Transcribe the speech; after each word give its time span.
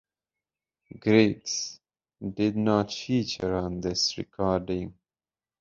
Griggs 0.99 1.79
did 2.33 2.57
not 2.57 2.91
feature 2.91 3.53
on 3.55 3.81
this 3.81 4.17
recording. 4.17 4.95